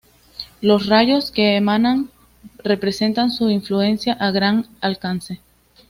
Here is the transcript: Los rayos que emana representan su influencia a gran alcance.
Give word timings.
Los 0.61 0.87
rayos 0.87 1.29
que 1.29 1.55
emana 1.57 2.05
representan 2.63 3.29
su 3.29 3.51
influencia 3.51 4.13
a 4.13 4.31
gran 4.31 4.65
alcance. 4.81 5.41